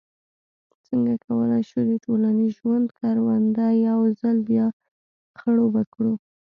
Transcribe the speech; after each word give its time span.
څنګه 0.87 1.13
کولای 1.25 1.61
شو 1.69 1.79
د 1.89 1.91
ټولنیز 2.05 2.51
ژوند 2.59 2.87
کرونده 2.99 3.65
یو 3.87 3.99
ځل 4.19 4.37
بیا 4.49 4.67
خړوبه 5.39 5.83
کړو. 5.93 6.13